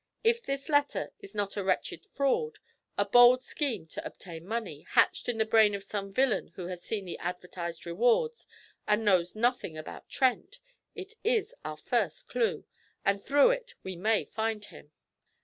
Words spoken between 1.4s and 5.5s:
a wretched fraud, a bold scheme to obtain money, hatched in the